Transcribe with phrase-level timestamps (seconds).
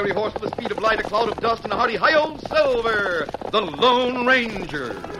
[0.00, 2.34] Fiery horse with the speed of light, a cloud of dust, and a hearty hi-yo
[2.38, 5.19] silver, the Lone Ranger.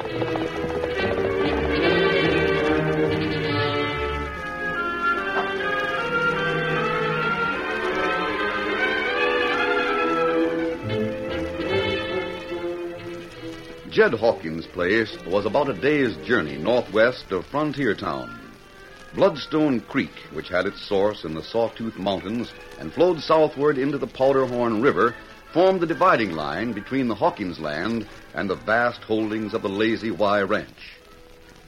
[13.91, 18.39] Jed Hawkins' place was about a day's journey northwest of Frontier Town.
[19.13, 24.07] Bloodstone Creek, which had its source in the Sawtooth Mountains and flowed southward into the
[24.07, 25.13] Powderhorn River,
[25.53, 30.09] formed the dividing line between the Hawkins land and the vast holdings of the Lazy
[30.09, 30.97] Y Ranch.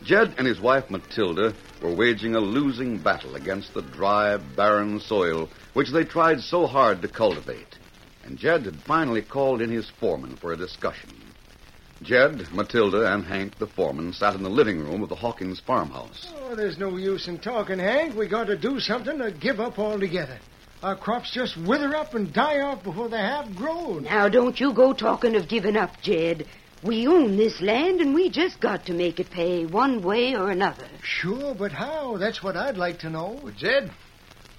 [0.06, 5.50] Jed and his wife Matilda were waging a losing battle against the dry, barren soil
[5.74, 7.78] which they tried so hard to cultivate.
[8.24, 11.10] And Jed had finally called in his foreman for a discussion.
[12.04, 16.32] Jed, Matilda, and Hank, the foreman, sat in the living room of the Hawkins farmhouse.
[16.36, 18.16] Oh, there's no use in talking, Hank.
[18.16, 20.38] We got to do something to give up altogether.
[20.82, 24.04] Our crops just wither up and die off before they have grown.
[24.04, 26.46] Now, don't you go talking of giving up, Jed.
[26.84, 30.52] We own this land, and we just got to make it pay one way or
[30.52, 30.86] another.
[31.02, 32.18] Sure, but how?
[32.18, 33.40] That's what I'd like to know.
[33.42, 33.90] Well, Jed,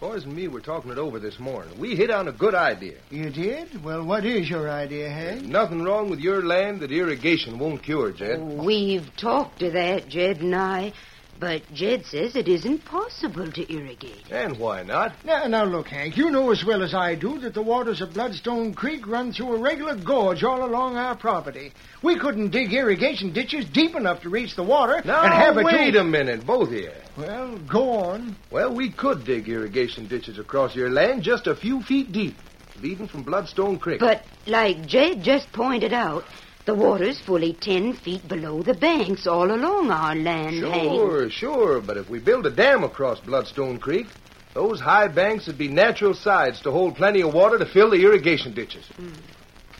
[0.00, 1.78] boys and me were talking it over this morning.
[1.78, 2.99] We hit on a good idea.
[3.10, 3.82] You did?
[3.82, 5.44] Well, what is your idea, There's Hank?
[5.47, 8.41] nothing wrong with your land that irrigation won't cure, Jed.
[8.41, 10.93] We've talked to that, Jed and I,
[11.39, 14.31] but Jed says it isn't possible to irrigate.
[14.31, 15.12] And why not?
[15.25, 16.17] Now, now, look, Hank.
[16.17, 19.56] You know as well as I do that the waters of Bloodstone Creek run through
[19.56, 21.72] a regular gorge all along our property.
[22.03, 25.65] We couldn't dig irrigation ditches deep enough to reach the water Now, and have it.
[25.65, 26.00] wait to...
[26.00, 26.91] a minute, both of you.
[27.17, 28.37] Well, go on.
[28.51, 32.36] Well, we could dig irrigation ditches across your land just a few feet deep,
[32.81, 34.01] leading from Bloodstone Creek.
[34.01, 36.25] But, like Jed just pointed out,
[36.66, 40.83] the water's fully ten feet below the banks all along our land, Hank.
[40.83, 44.07] Sure, sure, but if we build a dam across Bloodstone Creek,
[44.55, 48.03] those high banks would be natural sides to hold plenty of water to fill the
[48.03, 48.89] irrigation ditches.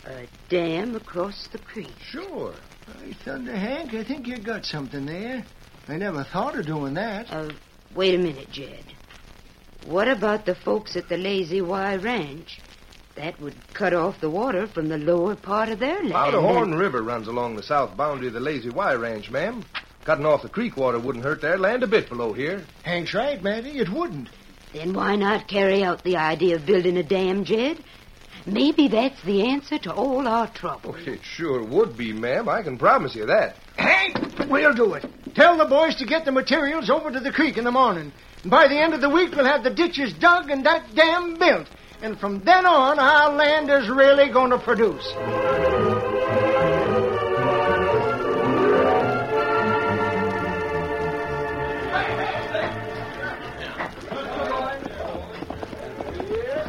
[0.05, 1.95] A dam across the creek.
[2.03, 2.55] Sure.
[2.87, 5.45] By thunder, Hank, I think you got something there.
[5.89, 7.31] I never thought of doing that.
[7.31, 7.51] Uh,
[7.95, 8.85] wait a minute, Jed.
[9.87, 12.61] What about the folks at the Lazy Y Ranch?
[13.17, 16.13] That would cut off the water from the lower part of their land.
[16.13, 19.65] Powderhorn River runs along the south boundary of the Lazy Y Ranch, ma'am.
[20.05, 22.65] Cutting off the creek water wouldn't hurt their land a bit below here.
[22.83, 23.79] Hank's right, Matty.
[23.79, 24.29] It wouldn't.
[24.73, 27.79] Then why not carry out the idea of building a dam, Jed?
[28.47, 30.95] Maybe that's the answer to all our trouble.
[30.99, 32.49] Oh, it sure would be, ma'am.
[32.49, 33.57] I can promise you that.
[33.77, 35.07] Hank, we'll do it.
[35.35, 38.13] Tell the boys to get the materials over to the creek in the morning.
[38.43, 41.39] And by the end of the week, we'll have the ditches dug and that dam
[41.39, 41.69] built.
[42.02, 45.05] And from then on, our land is really going to produce.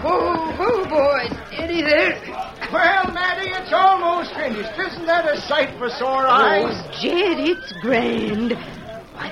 [0.02, 1.32] Whoa, whoa, boys.
[1.54, 2.22] Steady there.
[2.72, 4.70] Well, Matty, it's almost finished.
[4.80, 6.66] Isn't that a sight for sore eyes?
[6.68, 8.54] Oh, Jed, it's grand.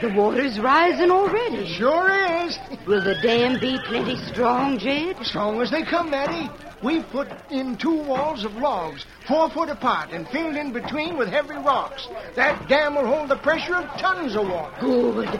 [0.04, 1.66] The water's rising already.
[1.66, 2.10] Sure
[2.44, 2.60] is.
[2.86, 5.16] Will the dam be plenty strong, Jed?
[5.26, 6.50] Strong as they come, Matty.
[6.84, 11.30] We've put in two walls of logs, four foot apart, and filled in between with
[11.30, 12.10] heavy rocks.
[12.36, 14.76] That dam will hold the pressure of tons of water.
[14.82, 15.40] Good.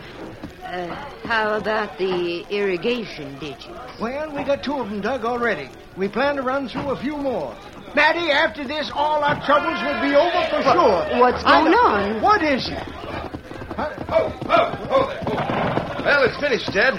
[0.64, 0.96] Uh,
[1.26, 3.68] how about the irrigation ditches?
[4.00, 5.70] Well, we got two of them dug already.
[5.98, 7.54] We plan to run through a few more.
[7.96, 11.20] Matty, after this, all our troubles will be over for sure.
[11.20, 12.22] What's going on?
[12.22, 13.33] What is it?
[13.78, 15.24] Oh, oh, oh there.
[15.28, 16.04] Oh.
[16.04, 16.94] Well, it's finished, Jed.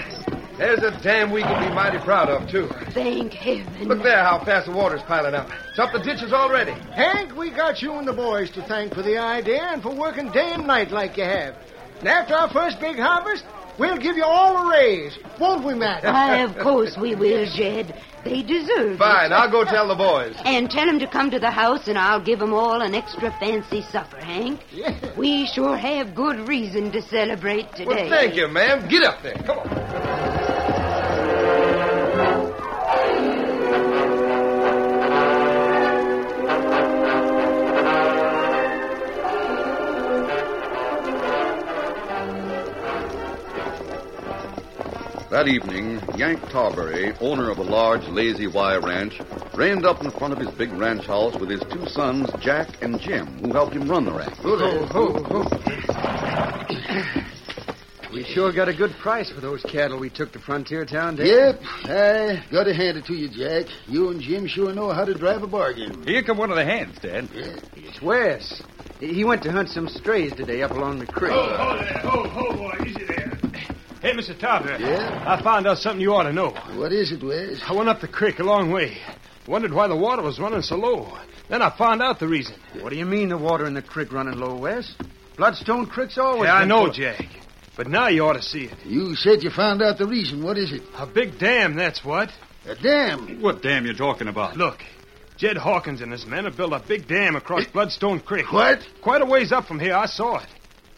[0.57, 2.69] There's a dam we can be mighty proud of, too.
[2.93, 3.87] Thank heaven.
[3.87, 5.49] Look there how fast the water's piling up.
[5.69, 6.71] It's up the ditches already.
[6.93, 10.31] Hank, we got you and the boys to thank for the idea and for working
[10.31, 11.55] day and night like you have.
[11.99, 13.43] And after our first big harvest,
[13.79, 15.17] we'll give you all a raise.
[15.39, 16.07] Won't we, Matty?
[16.17, 18.01] Why, of course we will, Jed.
[18.23, 19.35] They deserve Fine, it.
[19.35, 20.35] I'll go tell the boys.
[20.45, 23.31] And tell 'em to come to the house, and I'll give 'em all an extra
[23.39, 24.61] fancy supper, Hank.
[24.71, 24.95] Yeah.
[25.15, 27.85] We sure have good reason to celebrate today.
[27.85, 28.87] Well, thank you, ma'am.
[28.89, 29.35] Get up there.
[29.45, 30.34] Come on.
[45.35, 49.19] That evening, Yank Tarbury, owner of a large lazy Y ranch,
[49.53, 53.01] reined up in front of his big ranch house with his two sons, Jack and
[53.01, 54.37] Jim, who helped him run the ranch.
[58.13, 61.27] We sure got a good price for those cattle we took to Frontier Town, Dave.
[61.27, 63.65] Yep, I gotta hand it to you, Jack.
[63.87, 66.01] You and Jim sure know how to drive a bargain.
[66.07, 67.27] Here come one of the hands, Dad.
[67.75, 68.63] It's Wes.
[69.01, 71.33] He went to hunt some strays today up along the creek.
[71.33, 72.01] Oh, oh there.
[72.05, 72.44] Oh, oh,
[74.15, 74.37] Mr.
[74.37, 74.77] Tarver.
[74.79, 75.23] Yeah?
[75.27, 76.51] I found out something you ought to know.
[76.75, 77.61] What is it, Wes?
[77.67, 78.97] I went up the creek a long way.
[79.47, 81.17] Wondered why the water was running so low.
[81.49, 82.55] Then I found out the reason.
[82.81, 84.95] What do you mean the water in the creek running low, Wes?
[85.37, 87.25] Bloodstone Creek's always Yeah, I know, full- Jack.
[87.77, 88.85] But now you ought to see it.
[88.85, 90.41] You said you found out the reason.
[90.41, 90.81] What is it?
[90.97, 92.29] A big dam, that's what.
[92.65, 93.41] A dam.
[93.41, 94.55] What dam you talking about?
[94.55, 94.79] Look,
[95.37, 97.69] Jed Hawkins and his men have built a big dam across eh?
[97.73, 98.51] Bloodstone Creek.
[98.51, 98.79] What?
[99.01, 100.47] Quite a ways up from here, I saw it.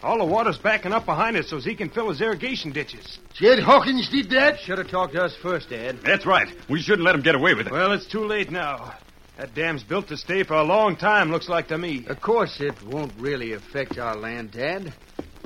[0.07, 3.19] All the water's backing up behind it so he can fill his irrigation ditches.
[3.33, 4.57] Jed Hawkins did that?
[4.61, 5.99] Should have talked to us first, Dad.
[6.01, 6.47] That's right.
[6.69, 7.73] We shouldn't let him get away with it.
[7.73, 8.93] Well, it's too late now.
[9.37, 12.05] That dam's built to stay for a long time, looks like to me.
[12.07, 14.93] Of course, it won't really affect our land, Dad.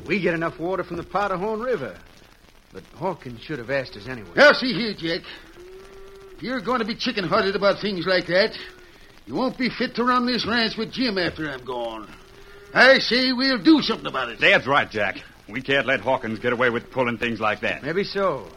[0.06, 1.98] We get enough water from the Powderhorn River.
[2.72, 4.30] But Hawkins should have asked us anyway.
[4.36, 5.26] Now, see here, Jack.
[6.36, 8.56] If you're going to be chicken-hearted about things like that,
[9.26, 12.08] you won't be fit to run this ranch with Jim after I'm gone.
[12.74, 14.40] I say we'll do something about it.
[14.40, 15.18] Dad's right, Jack.
[15.50, 17.84] We can't let Hawkins get away with pulling things like that.
[17.84, 18.48] Maybe so.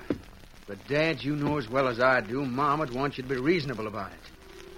[0.66, 3.36] But, Dad, you know as well as I do, Mom would want you to be
[3.36, 4.18] reasonable about it.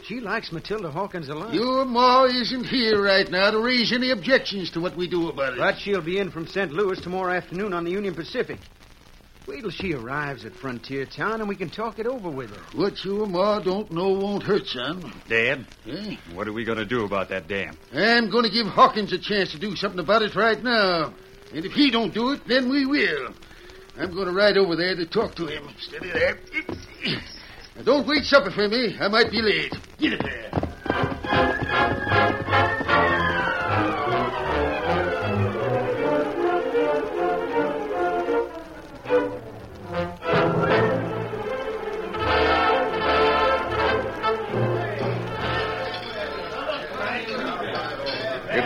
[0.07, 1.52] She likes Matilda Hawkins a lot.
[1.52, 5.55] Your ma isn't here right now to raise any objections to what we do about
[5.55, 5.59] it.
[5.59, 6.71] But she'll be in from St.
[6.73, 8.59] Louis tomorrow afternoon on the Union Pacific.
[9.47, 12.62] Wait till she arrives at Frontier Town and we can talk it over with her.
[12.79, 15.12] What your ma don't know won't hurt, son.
[15.29, 16.17] Dad, Eh?
[16.35, 17.76] what are we going to do about that dam?
[17.95, 21.15] I'm going to give Hawkins a chance to do something about it right now.
[21.55, 23.33] And if he don't do it, then we will.
[23.97, 25.69] I'm going to ride over there to talk to him.
[25.79, 26.38] Steady there.
[27.76, 28.97] Now, don't wait supper for me.
[29.00, 29.73] I might be late.
[29.99, 30.50] Get it there.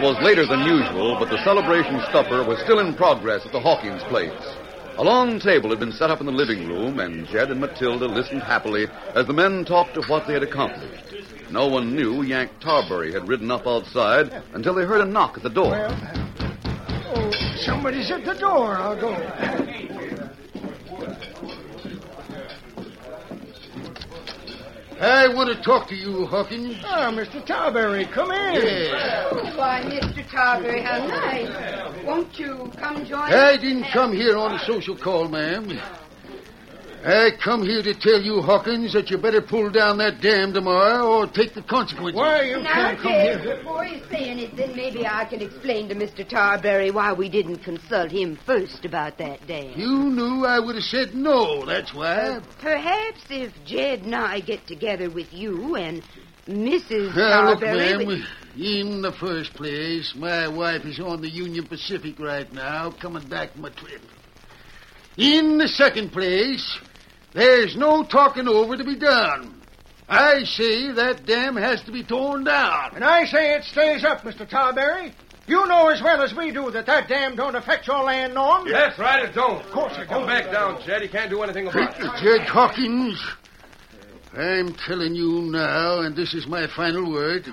[0.01, 3.61] It was later than usual, but the celebration supper was still in progress at the
[3.61, 4.33] Hawkins place.
[4.97, 8.07] A long table had been set up in the living room, and Jed and Matilda
[8.07, 11.51] listened happily as the men talked of what they had accomplished.
[11.51, 15.43] No one knew Yank Tarbury had ridden up outside until they heard a knock at
[15.43, 15.73] the door.
[15.73, 15.99] Well,
[17.15, 18.79] oh, somebody's at the door.
[18.79, 20.00] I'll go.
[25.01, 26.77] I want to talk to you, Hawkins.
[26.85, 27.43] Ah, Mr.
[27.47, 28.63] Tarberry, come in.
[28.63, 29.57] Yeah.
[29.57, 30.31] Why, Mr.
[30.31, 32.05] Tarbury, how nice.
[32.05, 33.55] Won't you come join I us?
[33.55, 35.81] I didn't come here on a social call, ma'am.
[37.03, 41.07] I come here to tell you, Hawkins, that you better pull down that dam tomorrow
[41.21, 42.15] or take the consequences.
[42.17, 43.57] Why you Now, can't come Jed, here?
[43.57, 46.29] before you say anything, maybe I can explain to Mr.
[46.29, 49.73] Tarberry why we didn't consult him first about that dam.
[49.79, 52.17] You knew I would have said no, that's why.
[52.37, 56.03] Uh, perhaps if Jed and I get together with you and
[56.47, 57.17] Mrs.
[57.17, 58.25] Now, look, ma'am, we-
[58.59, 63.55] in the first place, my wife is on the Union Pacific right now, coming back
[63.55, 64.03] from a trip.
[65.17, 66.79] In the second place,
[67.33, 69.61] there's no talking over to be done.
[70.09, 72.97] I say that dam has to be torn down.
[72.97, 74.49] And I say it stays up, Mr.
[74.49, 75.13] Tarberry.
[75.47, 78.71] You know as well as we do that that dam don't affect your land norm.
[78.71, 79.65] That's right, it don't.
[79.65, 80.23] Of course it Go don't.
[80.23, 81.03] Go back down, Jed.
[81.03, 82.23] He can't do anything about it.
[82.23, 83.21] Jed Hawkins,
[84.33, 87.47] I'm telling you now, and this is my final word.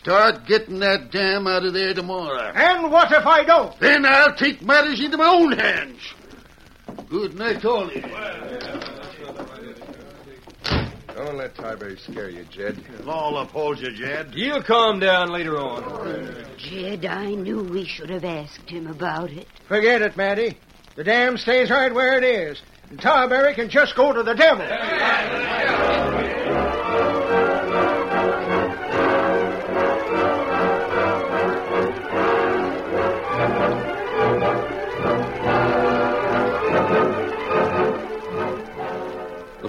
[0.00, 2.52] Start getting that dam out of there tomorrow.
[2.54, 3.78] And what if I don't?
[3.80, 6.00] Then I'll take matters into my own hands.
[7.08, 8.02] Good night, all of you.
[11.14, 12.78] Don't let Tyberry scare you, Jed.
[13.04, 14.32] Law uphold you, Jed.
[14.34, 16.44] You'll calm down later on.
[16.58, 19.46] Jed, I knew we should have asked him about it.
[19.68, 20.58] Forget it, Matty.
[20.96, 22.60] The dam stays right where it is.
[22.90, 24.66] And Tarberry can just go to the devil.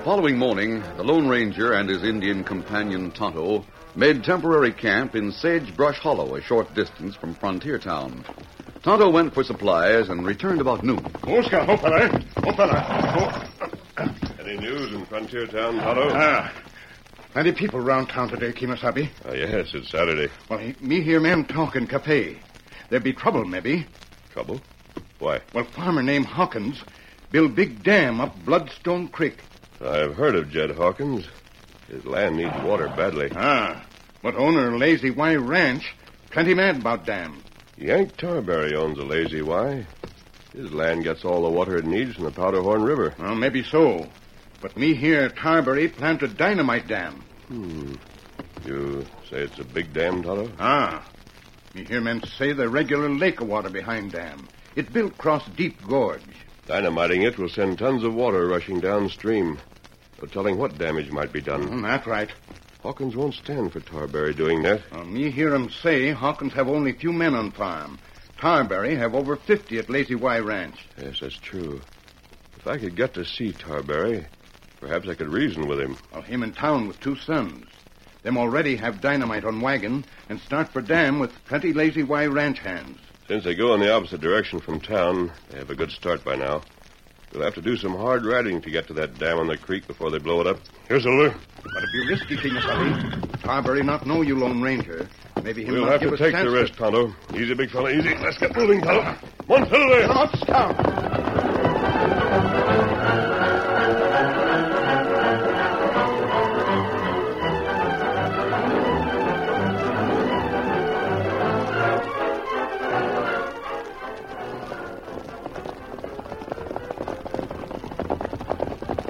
[0.10, 3.64] Following morning, the Lone Ranger and his Indian companion Tonto
[3.96, 8.26] made temporary camp in Sagebrush Hollow, a short distance from Frontier Town.
[8.82, 11.06] Tonto went for supplies and returned about noon.
[11.28, 12.26] Oscar, oh, fella.
[12.38, 13.54] Oh, fella.
[14.40, 16.10] Any news in Frontier Town, Tonto?
[16.12, 16.52] Ah.
[17.34, 19.12] Plenty people round town today, Kimasabi.
[19.26, 20.34] Ah, yes, it's Saturday.
[20.50, 22.40] Well, he- me hear men talk in cafe.
[22.90, 23.86] There be trouble, maybe.
[24.34, 24.60] Trouble?
[25.20, 25.42] Why?
[25.54, 26.82] Well, farmer named Hawkins
[27.30, 29.38] build big dam up Bloodstone Creek.
[29.82, 31.28] I've heard of Jed Hawkins.
[31.88, 33.32] His land needs water badly.
[33.36, 33.86] Ah.
[34.22, 35.96] But owner Lazy Y Ranch
[36.30, 37.42] plenty mad about dam.
[37.78, 39.86] Yank Tarberry owns a lazy Y.
[40.54, 43.14] His land gets all the water it needs from the Powderhorn River.
[43.18, 44.08] Well, maybe so.
[44.62, 47.24] But me hear Tarberry plant a dynamite dam.
[47.48, 47.94] Hmm.
[48.66, 50.52] You say it's a big dam, Tonto?
[50.60, 51.08] Ah.
[51.74, 54.48] Me hear men say the regular lake of water behind dam.
[54.76, 56.22] It built cross deep gorge.
[56.68, 59.58] Dynamiting it will send tons of water rushing downstream.
[60.22, 61.68] No telling what damage might be done.
[61.68, 62.30] Mm, that's right.
[62.82, 64.82] Hawkins won't stand for Tarberry doing that.
[64.92, 68.00] Well, me him say Hawkins have only few men on farm.
[68.38, 70.78] Tarberry have over 50 at Lazy Y Ranch.
[70.98, 71.82] Yes, that's true.
[72.58, 74.26] If I could get to see Tarberry,
[74.80, 75.98] perhaps I could reason with him.
[76.12, 77.66] Well, him in town with two sons.
[78.24, 82.60] Them already have dynamite on wagon and start for dam with plenty Lazy Y Ranch
[82.60, 82.98] hands.
[83.28, 86.36] Since they go in the opposite direction from town, they have a good start by
[86.36, 86.64] now.
[87.34, 89.86] We'll have to do some hard riding to get to that dam on the creek
[89.88, 90.60] before they blow it up.
[90.88, 91.36] Here's Silver.
[91.64, 93.38] But it be risky, Kimasabi.
[93.42, 95.08] Tarberry not know you, Lone Ranger.
[95.44, 97.14] Maybe him We'll not have to take the rest, Tonto.
[97.36, 98.16] Easy, big fella, easy.
[98.16, 99.04] Let's get moving, Tonto.
[99.48, 100.12] Come on, Silver.
[100.12, 100.89] Up, scout.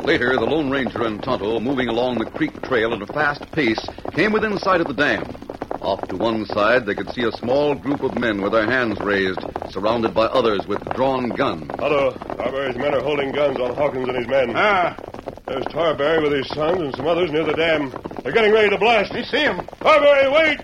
[0.10, 3.78] Later, the Lone Ranger and Tonto, moving along the creek trail at a fast pace,
[4.12, 5.22] came within sight of the dam.
[5.82, 9.00] Off to one side, they could see a small group of men with their hands
[9.02, 9.38] raised,
[9.70, 11.68] surrounded by others with drawn guns.
[11.78, 14.54] Tonto, Tarberry's men are holding guns on Hawkins and his men.
[14.56, 14.96] Ah,
[15.46, 17.94] There's Tarberry with his sons and some others near the dam.
[18.24, 19.14] They're getting ready to blast.
[19.14, 19.58] me see him.
[19.80, 20.58] Tarberry, wait!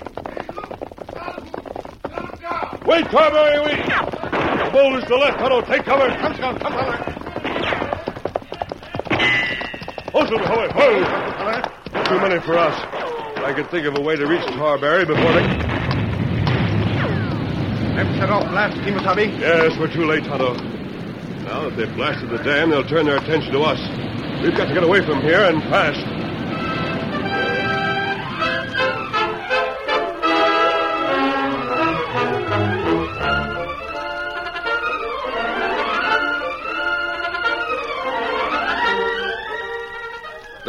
[2.88, 3.86] Wait, Tarberry, wait!
[3.86, 5.62] The boulders to the left, Tonto.
[5.62, 6.08] Take cover.
[6.18, 6.95] Come, scout, come, fella.
[10.28, 11.62] Silver, hurry, hurry.
[12.06, 12.74] Too many for us.
[13.44, 15.46] I could think of a way to reach Tarberry before they...
[17.96, 19.40] Them set off blast, Kimasabi.
[19.40, 20.56] Yes, we're too late, Tonto.
[21.46, 23.80] Now that they've blasted the dam, they'll turn their attention to us.
[24.42, 26.15] We've got to get away from here and fast.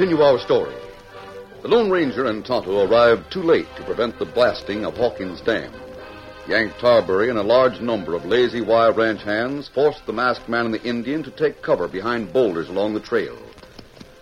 [0.00, 0.74] Continue our story.
[1.60, 5.70] The Lone Ranger and Tonto arrived too late to prevent the blasting of Hawkins Dam.
[6.48, 10.64] Yank Tarbury and a large number of lazy Y ranch hands forced the masked man
[10.64, 13.36] and the Indian to take cover behind boulders along the trail.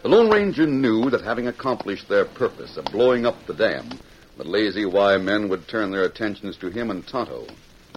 [0.02, 3.88] The Lone Ranger knew that having accomplished their purpose of blowing up the dam,
[4.36, 7.46] the lazy Y men would turn their attentions to him and Tonto.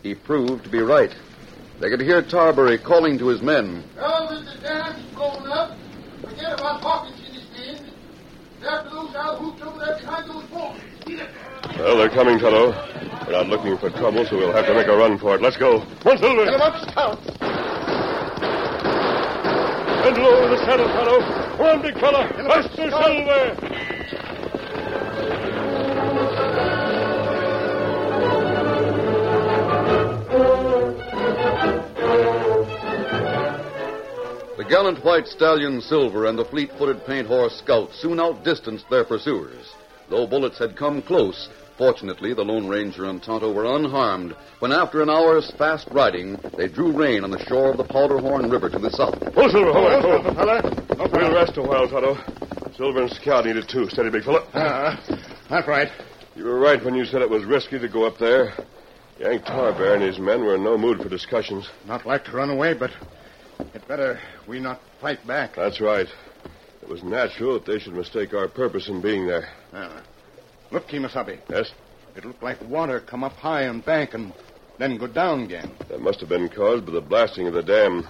[0.04, 1.16] He proved to be right.
[1.80, 3.84] They could hear Tarbury calling to his men.
[3.96, 5.76] That the dam's blown up,
[6.22, 7.21] forget about Hawkins
[11.78, 12.72] Well, they're coming, Tonto.
[13.26, 15.42] We're not looking for trouble, so we'll have to make a run for it.
[15.42, 15.80] Let's go.
[16.04, 16.46] Come on, Silver.
[16.46, 17.20] Get 'em up, Scout.
[20.04, 21.22] Bend low over the saddle, Tonto.
[21.58, 22.28] Come on, big fella.
[22.28, 24.01] Faster, Silver.
[34.72, 39.74] Gallant white stallion Silver and the fleet footed paint horse Scout soon outdistanced their pursuers.
[40.10, 45.02] Though bullets had come close, fortunately the Lone Ranger and Tonto were unharmed when, after
[45.02, 48.80] an hour's fast riding, they drew rein on the shore of the Powderhorn River to
[48.80, 49.22] the south.
[49.36, 50.36] Oh, Silver, hold on, hold on.
[50.36, 51.10] fella.
[51.12, 52.16] We'll rest a while, Tonto.
[52.78, 53.90] Silver and Scout need it too.
[53.90, 54.48] Steady, big fella.
[54.54, 55.90] Ah, that's right.
[56.38, 58.54] You were right when you said it was risky to go up there.
[59.20, 61.70] Yank Tarbear and his men were in no mood for discussions.
[61.86, 62.92] Not like to run away, but
[63.74, 65.56] it better we not fight back.
[65.56, 66.08] That's right.
[66.82, 69.50] It was natural that they should mistake our purpose in being there.
[69.74, 70.02] Ah.
[70.72, 71.40] Look, Kimasabi.
[71.50, 71.72] Yes?
[72.16, 74.34] It looked like water come up high and bank and
[74.78, 75.72] then go down again.
[75.90, 78.08] That must have been caused by the blasting of the dam.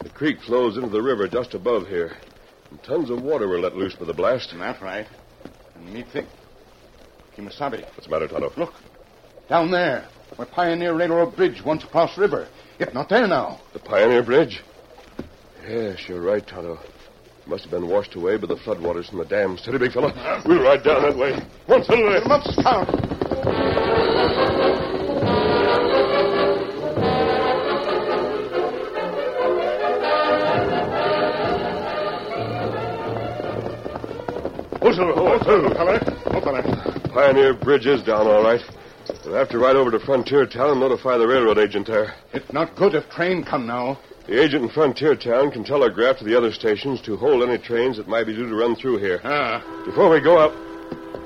[0.00, 2.16] The creek flows into the river just above here.
[2.70, 4.52] And tons of water were let loose by the blast.
[4.56, 5.06] That's right.
[5.74, 6.28] And me think.
[7.36, 7.82] Kimasabi.
[7.82, 8.52] What's the matter, Tonto?
[8.56, 8.74] Look.
[9.48, 10.06] Down there,
[10.36, 12.48] where Pioneer Railroad Bridge once across river.
[12.78, 13.60] It's not there now.
[13.72, 14.62] The Pioneer Bridge?
[15.68, 16.78] Yes, you're right, Tonto.
[17.46, 19.58] Must have been washed away by the floodwaters from the dam.
[19.58, 20.42] Steady, big fella.
[20.46, 21.32] We'll ride down that way.
[21.66, 22.20] Come on, Silver.
[22.22, 22.88] Come up, Scout.
[34.94, 35.74] Silver, hold on, Silver.
[35.74, 37.10] fella.
[37.12, 38.62] Pioneer Bridge is down, all right.
[39.24, 42.14] We'll have to ride over to Frontier Town and notify the railroad agent there.
[42.32, 43.98] It's not good if train come now.
[44.28, 47.96] The agent in Frontier Town can telegraph to the other stations to hold any trains
[47.96, 49.22] that might be due to run through here.
[49.24, 49.64] Ah.
[49.86, 50.52] Before we go up,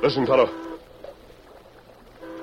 [0.05, 0.49] listen, Tonto.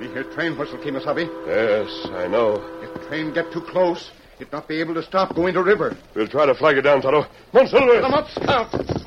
[0.02, 1.30] You hear train whistle, Kimasabi?
[1.48, 2.56] Yes, I know.
[2.82, 5.96] If train get too close, it not be able to stop going to river.
[6.14, 7.26] We'll try to flag it down, Tonto.
[7.54, 7.68] Come.
[7.70, 8.99] Come up, Scout.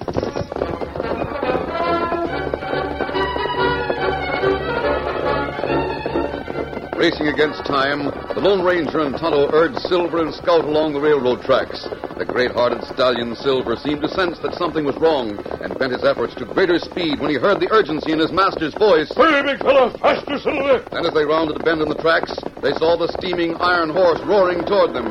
[7.02, 11.42] Racing against time, the Lone Ranger and Tonto urged Silver and Scout along the railroad
[11.42, 11.88] tracks.
[12.16, 16.36] The great-hearted stallion Silver seemed to sense that something was wrong and bent his efforts
[16.36, 19.10] to greater speed when he heard the urgency in his master's voice.
[19.16, 19.90] Hurry, big fella.
[19.98, 20.86] Faster, Silver.
[20.92, 24.20] And as they rounded a bend in the tracks, they saw the steaming iron horse
[24.22, 25.10] roaring toward them.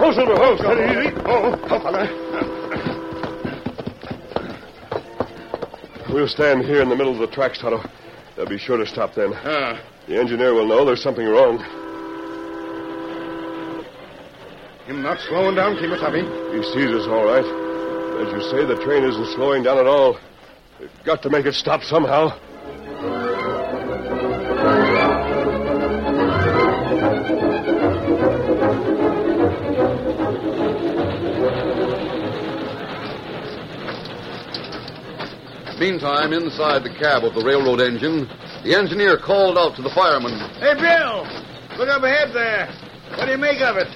[0.00, 1.12] Oh, Silver, steady, easy.
[1.28, 2.08] Oh, fella.
[6.08, 7.84] We'll stand here in the middle of the tracks, Tonto.
[8.36, 9.34] They'll be sure to stop then.
[9.44, 9.78] Ah.
[10.06, 11.58] The engineer will know there's something wrong.
[14.86, 16.54] Him not slowing down, Kimasabi.
[16.54, 17.44] He sees us all right.
[17.44, 20.16] As you say, the train isn't slowing down at all.
[20.78, 22.38] We've got to make it stop somehow.
[35.80, 38.28] Meantime, inside the cab of the railroad engine,
[38.66, 40.34] the engineer called out to the fireman.
[40.58, 41.22] Hey, Bill!
[41.78, 42.66] Look up ahead there.
[43.14, 43.86] What do you make of it?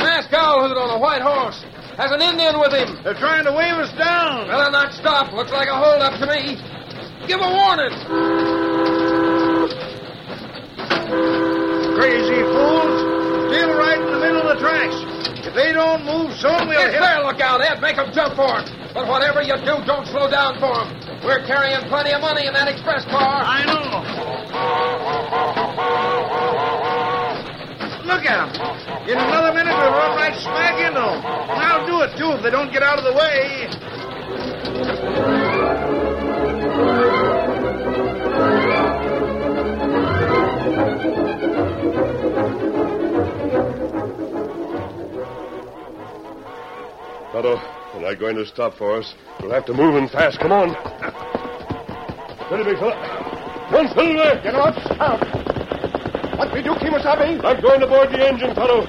[0.00, 1.60] Masked owlhoot on a white horse.
[2.00, 2.96] Has an Indian with him.
[3.04, 4.48] They're trying to wave us down.
[4.48, 5.36] Better not stop.
[5.36, 6.56] Looks like a holdup to me.
[7.28, 7.92] Give a warning.
[12.00, 12.96] Crazy fools.
[13.52, 14.96] Still right in the middle of the tracks.
[15.44, 17.84] If they don't move soon, we'll It's hit their lookout, Ed.
[17.84, 18.72] Make 'em jump for it.
[18.94, 20.99] But whatever you do, don't slow down for 'em.
[21.24, 23.44] We're carrying plenty of money in that express car.
[23.44, 23.84] I know.
[28.06, 29.08] Look at them.
[29.08, 31.24] In another minute, we'll run right smack into 'em.
[31.24, 33.68] And I'll do it, too, if they don't get out of the way.
[47.32, 49.14] Tonto, they're not going to stop for us.
[49.40, 50.38] We'll have to move in fast.
[50.38, 50.70] Come on.
[52.46, 52.96] Steady, big fella.
[53.70, 54.40] Come on, Silver.
[54.42, 55.20] Get up, Scout.
[56.38, 57.44] What we do, Kimasabi?
[57.44, 58.82] I'm going aboard the engine, Tonto.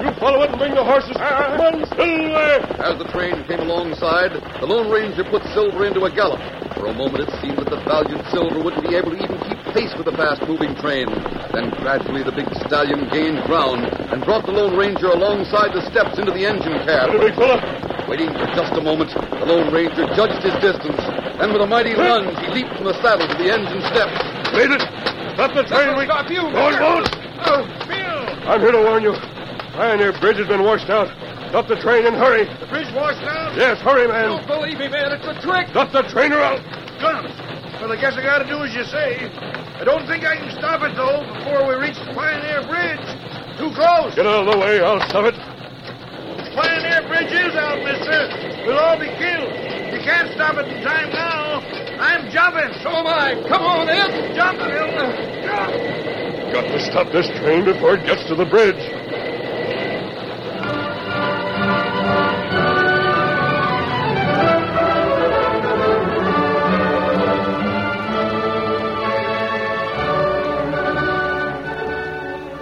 [0.00, 1.12] You follow it and bring the horses.
[1.20, 1.56] Ah.
[1.56, 2.64] Come on, Silver!
[2.80, 6.40] As the train came alongside, the Lone Ranger put Silver into a gallop.
[6.80, 9.60] For a moment it seemed that the valiant Silver wouldn't be able to even keep
[9.76, 11.04] pace with the fast-moving train.
[11.52, 16.16] Then gradually the big stallion gained ground and brought the Lone Ranger alongside the steps
[16.16, 17.12] into the engine cab.
[17.20, 17.89] big fella.
[18.10, 20.98] Waiting for just a moment, the Lone Ranger judged his distance.
[21.38, 24.18] Then with a mighty lunge, he leaped from the saddle to the engine steps.
[24.50, 24.82] Made it.
[25.38, 25.94] Stop the train.
[25.94, 26.10] We...
[26.10, 27.06] Stop you, Go on.
[27.46, 28.50] Oh, Bill!
[28.50, 29.14] I'm here to warn you.
[29.78, 31.06] Pioneer Bridge has been washed out.
[31.54, 32.50] Stop the train and hurry.
[32.58, 33.54] The bridge washed out?
[33.54, 34.42] Yes, hurry, man.
[34.42, 35.14] Don't believe me, man.
[35.14, 35.70] It's a trick.
[35.70, 36.58] Stop the train or I'll...
[36.98, 37.30] Guns.
[37.78, 39.30] Well, I guess I gotta do as you say.
[39.78, 43.06] I don't think I can stop it, though, before we reach the Pioneer Bridge.
[43.54, 44.18] Too close.
[44.18, 44.82] Get out of the way.
[44.82, 45.38] I'll stop it.
[46.50, 48.59] Pioneer Bridge is out, mister.
[48.70, 49.50] We'll all be killed.
[49.92, 51.58] You can't stop it in time now.
[51.98, 52.72] I'm jumping.
[52.84, 53.34] So am I.
[53.48, 54.32] Come on, Ed.
[54.36, 54.86] Jump, Bill.
[55.42, 56.52] Jump.
[56.54, 58.78] Got to stop this train before it gets to the bridge.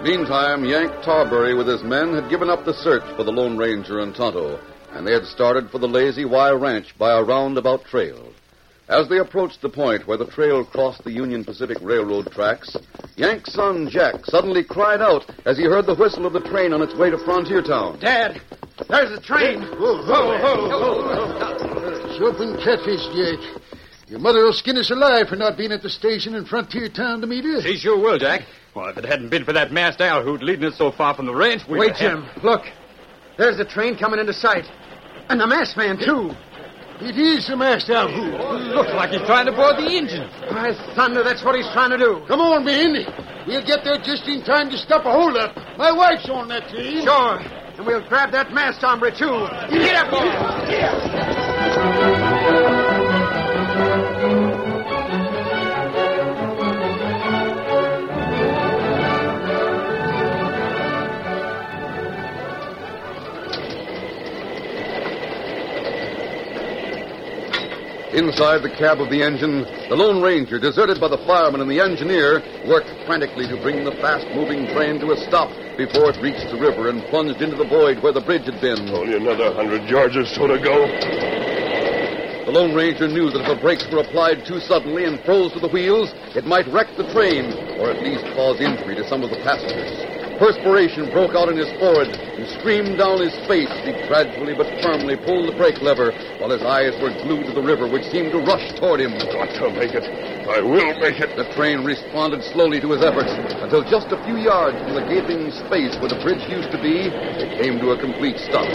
[0.03, 3.99] Meantime, Yank Tarbury with his men had given up the search for the Lone Ranger
[3.99, 4.59] and Tonto,
[4.99, 8.33] and they had started for the Lazy Y Ranch by a roundabout trail.
[8.89, 12.77] As they approached the point where the trail crossed the Union Pacific Railroad tracks,
[13.15, 16.83] Yank's son Jack suddenly cried out as he heard the whistle of the train on
[16.83, 18.01] its way to Frontier Town.
[18.01, 18.41] Dad,
[18.89, 19.63] there's the train.
[19.63, 23.63] Whoa, whoa, whoa, Sharpen catfish, Jack.
[24.09, 27.21] Your mother will skin us alive for not being at the station in Frontier Town
[27.21, 27.63] to meet us.
[27.63, 28.49] She sure will, Jack.
[28.75, 31.35] Well, if it hadn't been for that masked owlhoot leading us so far from the
[31.35, 32.25] ranch, we'd Wait, have...
[32.25, 32.43] Jim.
[32.43, 32.63] Look.
[33.37, 34.65] There's the train coming into sight.
[35.29, 36.33] And the masked man, too.
[37.01, 38.11] It is the masked owl.
[38.75, 40.29] Looks like he's trying to board the engine.
[40.51, 42.25] By thunder, that's what he's trying to do.
[42.27, 43.07] Come on, Ben.
[43.47, 45.55] We'll get there just in time to stop a holdup.
[45.79, 47.05] My wife's on that train.
[47.05, 47.39] Sure.
[47.39, 49.47] And we'll grab that masked hombre, too.
[49.71, 52.18] Get up, boy.
[68.19, 71.79] Inside the cab of the engine, the Lone Ranger, deserted by the fireman and the
[71.79, 76.59] engineer, worked frantically to bring the fast-moving train to a stop before it reached the
[76.59, 78.91] river and plunged into the void where the bridge had been.
[78.91, 80.91] Only another hundred yards or so to go.
[82.43, 85.63] The Lone Ranger knew that if the brakes were applied too suddenly and froze to
[85.63, 89.31] the wheels, it might wreck the train, or at least cause injury to some of
[89.31, 90.18] the passengers.
[90.39, 94.69] Perspiration broke out in his forehead and streamed down his face as he gradually but
[94.81, 98.31] firmly pulled the brake lever while his eyes were glued to the river which seemed
[98.31, 99.19] to rush toward him.
[99.19, 100.05] Got to make it.
[100.47, 101.35] I will make it.
[101.35, 105.51] The train responded slowly to his efforts until just a few yards from the gaping
[105.51, 108.71] space where the bridge used to be, it came to a complete stop.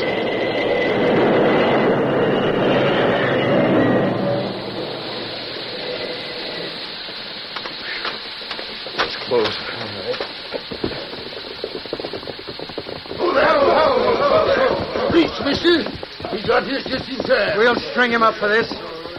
[16.93, 17.57] We got here just in time.
[17.57, 18.71] Uh, we'll string him up for this.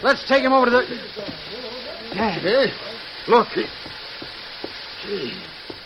[0.02, 0.84] Let's take him over to the.
[2.14, 2.72] Hey,
[3.26, 3.48] look.
[5.02, 5.34] Gee,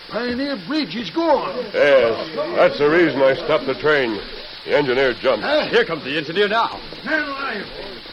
[0.09, 1.57] Pioneer Bridge is gone.
[1.72, 4.20] Yes, that's the reason I stopped the train.
[4.64, 5.44] The engineer jumped.
[5.70, 6.81] Here comes the engineer now.
[7.05, 7.66] Man alive.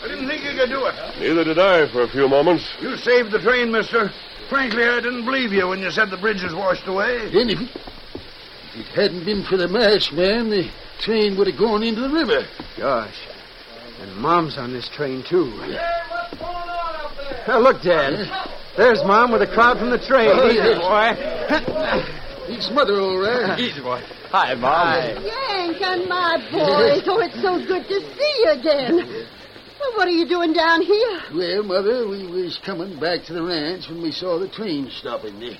[0.04, 0.96] I didn't think you could do it.
[1.20, 2.64] Neither did I for a few moments.
[2.80, 4.12] You saved the train, mister.
[4.50, 7.30] Frankly, I didn't believe you when you said the bridge was washed away.
[7.32, 7.70] Then if it,
[8.76, 12.10] if it hadn't been for the masked man, the train would have gone into the
[12.10, 12.46] river.
[12.78, 13.16] Gosh.
[14.00, 15.46] And Mom's on this train, too.
[17.48, 18.28] Now, look, Dad.
[18.78, 20.30] There's Mom with a crowd from the train.
[20.34, 20.82] Oh, Easy, yes.
[20.82, 22.54] boy.
[22.54, 23.58] He's mother, all right.
[23.60, 24.02] Easy, boy.
[24.32, 25.24] Hi, Mom.
[25.24, 27.04] Yank and my boys.
[27.08, 29.28] Oh, it's so good to see you again.
[29.80, 31.22] Well, what are you doing down here?
[31.34, 35.40] Well, Mother, we was coming back to the ranch when we saw the train stopping.
[35.40, 35.56] The,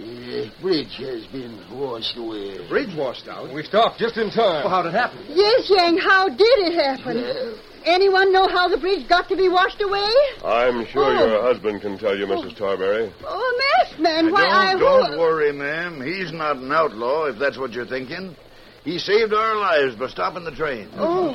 [0.00, 2.58] the bridge has been washed away.
[2.58, 3.52] The Bridge washed out.
[3.52, 4.64] We stopped just in time.
[4.64, 5.18] Well, how'd it happen?
[5.28, 7.58] Yes, Yank, how did it happen?
[7.84, 10.08] Anyone know how the bridge got to be washed away?
[10.44, 11.26] I'm sure Oh.
[11.26, 12.52] your husband can tell you, Mrs.
[12.60, 12.76] Oh.
[12.76, 13.12] Tarberry.
[13.26, 14.72] Oh, masked man, why I...
[14.78, 16.00] don't, who- don't worry, ma'am.
[16.00, 18.36] He's not an outlaw, if that's what you're thinking.
[18.84, 20.88] He saved our lives by stopping the train.
[20.96, 21.32] Oh.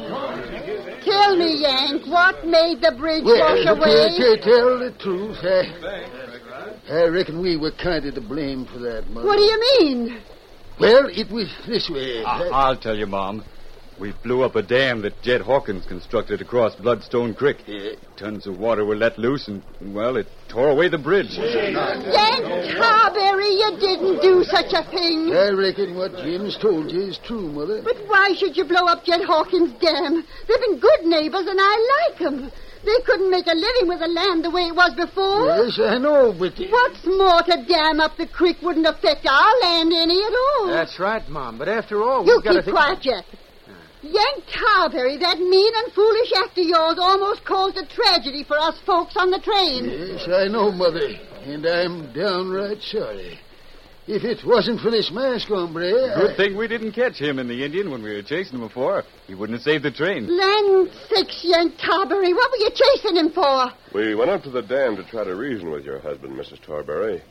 [1.04, 4.18] Tell me, Yank, what made the bridge Well, wash to away?
[4.18, 6.25] tell, tell the truth, I,
[6.90, 9.26] I reckon we were kind of to blame for that, Mother.
[9.28, 10.22] What do you mean?
[10.80, 12.24] Well, it was this way.
[12.24, 13.44] I- I'll tell you, Mom.
[13.98, 17.60] We blew up a dam that Jed Hawkins constructed across Bloodstone Creek.
[18.18, 21.38] Tons of water were let loose, and, well, it tore away the bridge.
[21.38, 22.44] Yank
[22.76, 25.34] Tarberry, you didn't do such a thing.
[25.34, 27.82] I reckon what Jim's told you is true, Mother.
[27.84, 30.26] But why should you blow up Jed Hawkins' dam?
[30.46, 32.52] They've been good neighbors, and I like 'em.
[32.86, 35.50] They couldn't make a living with the land the way it was before.
[35.50, 36.54] Yes, I know, but...
[36.70, 40.68] What's more, to dam up the creek wouldn't affect our land any at all.
[40.68, 41.58] That's right, Mom.
[41.58, 42.78] But after all, You we've got to keep think...
[42.78, 43.26] quiet, Jeff.
[44.04, 48.78] Yank Tarberry, that mean and foolish act of yours almost caused a tragedy for us
[48.86, 49.90] folks on the train.
[49.90, 51.10] Yes, I know, Mother.
[51.44, 53.40] And I'm downright sorry.
[54.08, 55.90] If it wasn't for this mask, hombre...
[55.90, 58.68] Good I- thing we didn't catch him and the Indian when we were chasing him
[58.68, 59.04] before.
[59.26, 60.28] He wouldn't have saved the train.
[60.28, 63.72] Land sakes, Yank Tarberry, what were you chasing him for?
[63.96, 66.62] We went up to the dam to try to reason with your husband, Mrs.
[66.62, 67.22] Tarberry.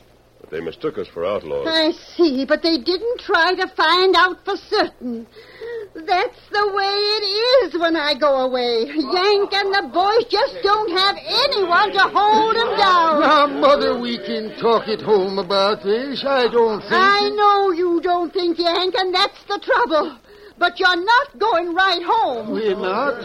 [0.41, 1.65] But they mistook us for outlaws.
[1.69, 5.25] I see, but they didn't try to find out for certain.
[5.95, 7.23] That's the way it
[7.63, 8.83] is when I go away.
[8.83, 13.21] Yank and the boys just don't have anyone to hold them down.
[13.21, 16.25] Now, Mother, we can talk at home about this.
[16.27, 16.91] I don't think...
[16.91, 20.17] I know you don't think, Yank, and that's the trouble.
[20.57, 22.51] But you're not going right home.
[22.51, 23.23] We're not?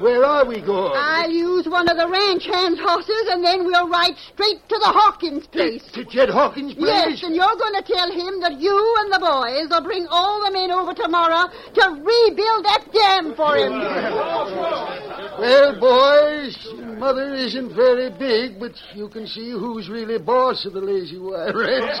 [0.00, 0.94] Where are we going?
[0.96, 4.88] I'll use one of the ranch hands' horses, and then we'll ride straight to the
[4.96, 5.84] Hawkins place.
[5.92, 6.88] To Jed Hawkins' place?
[6.88, 10.42] Yes, and you're going to tell him that you and the boys will bring all
[10.42, 13.76] the men over tomorrow to rebuild that dam for him.
[15.40, 16.56] Well, boys,
[16.98, 21.50] Mother isn't very big, but you can see who's really boss of the Lazy Y
[21.50, 21.98] Ranch.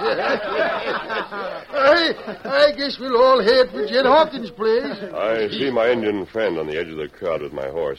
[1.72, 2.12] I,
[2.44, 4.84] I guess we'll all head for Jed Hawkins' place.
[5.14, 7.89] I see my Indian friend on the edge of the crowd with my horse.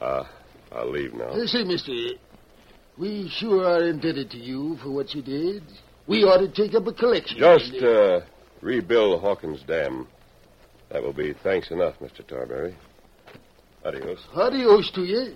[0.00, 0.24] Uh,
[0.72, 1.28] I'll leave now.
[1.30, 1.92] Uh, say, mister,
[2.98, 5.62] we sure are indebted to you for what you did.
[6.06, 7.38] We ought to take up a collection.
[7.38, 8.20] Just uh,
[8.60, 10.08] rebuild Hawkins Dam.
[10.90, 12.22] That will be thanks enough, Mr.
[12.26, 12.74] Tarberry.
[13.84, 14.18] Adios.
[14.34, 15.34] Adios to you.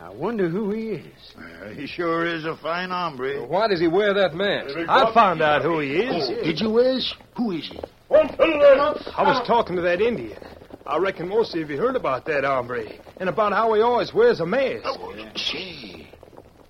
[0.00, 1.34] I wonder who he is.
[1.76, 3.46] he sure is a fine hombre.
[3.46, 4.74] Why does he wear that mask?
[4.88, 6.28] I found out who he is.
[6.28, 7.14] Oh, did you ask?
[7.36, 7.78] Who is he?
[8.10, 10.38] I was talking to that Indian.
[10.86, 12.84] I reckon most of you heard about that hombre
[13.18, 14.82] and about how he always wears a mask.
[14.84, 16.08] Oh, Say,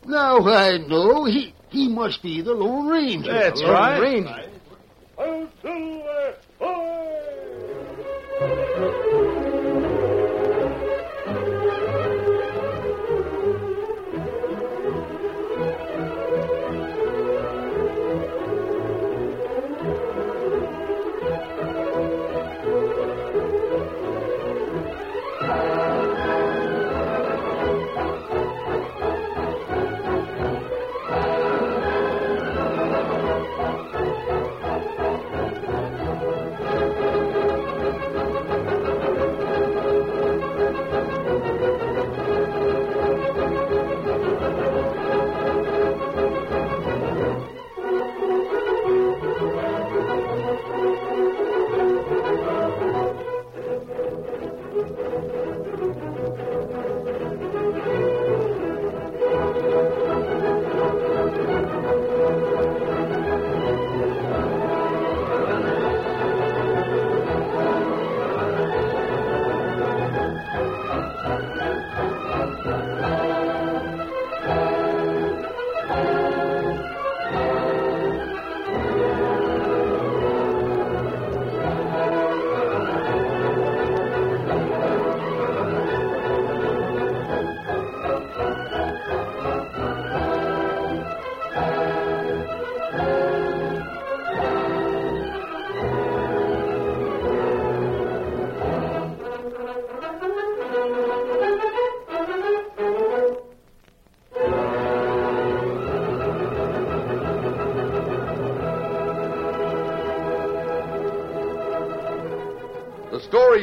[0.05, 1.25] now I know.
[1.25, 3.33] He he must be the Lone Ranger.
[3.33, 4.01] That's The Lone right.
[4.01, 4.44] Ranger.
[5.16, 6.91] The story